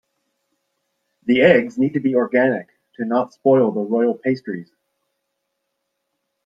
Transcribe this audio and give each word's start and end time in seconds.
The 1.27 1.41
eggs 1.43 1.77
need 1.77 1.93
to 1.93 1.99
be 1.99 2.15
organic 2.15 2.69
to 2.95 3.05
not 3.05 3.33
spoil 3.33 3.69
the 3.71 3.81
royal 3.81 4.15
pastries. 4.15 4.71